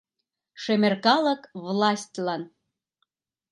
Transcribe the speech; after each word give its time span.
Шемер 0.61 0.93
калык 1.05 1.41
властьлан 1.63 2.41